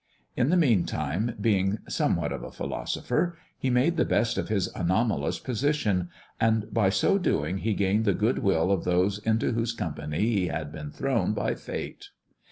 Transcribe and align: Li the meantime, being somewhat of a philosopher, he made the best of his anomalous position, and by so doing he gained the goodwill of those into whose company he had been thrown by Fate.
Li 0.35 0.43
the 0.45 0.57
meantime, 0.57 1.35
being 1.39 1.77
somewhat 1.87 2.31
of 2.31 2.41
a 2.41 2.49
philosopher, 2.51 3.37
he 3.59 3.69
made 3.69 3.97
the 3.97 4.03
best 4.03 4.35
of 4.35 4.49
his 4.49 4.67
anomalous 4.73 5.37
position, 5.37 6.09
and 6.39 6.73
by 6.73 6.89
so 6.89 7.19
doing 7.19 7.59
he 7.59 7.75
gained 7.75 8.05
the 8.05 8.15
goodwill 8.15 8.71
of 8.71 8.83
those 8.83 9.19
into 9.19 9.51
whose 9.51 9.73
company 9.73 10.17
he 10.21 10.47
had 10.47 10.71
been 10.71 10.89
thrown 10.89 11.33
by 11.33 11.53
Fate. 11.53 12.05